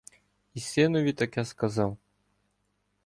[0.53, 1.97] І синові таке сказав: